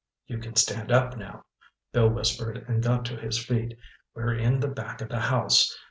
"You 0.25 0.39
can 0.39 0.55
stand 0.55 0.91
up 0.91 1.15
now," 1.15 1.45
Bill 1.91 2.09
whispered 2.09 2.65
and 2.67 2.81
got 2.81 3.05
to 3.05 3.17
his 3.17 3.37
feet. 3.37 3.77
"We're 4.15 4.33
in 4.33 4.59
the 4.59 4.67
back 4.67 4.99
of 4.99 5.09
the 5.09 5.19
house. 5.19 5.77